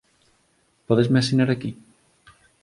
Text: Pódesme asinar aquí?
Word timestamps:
Pódesme 0.87 1.17
asinar 1.19 1.49
aquí? 1.51 1.71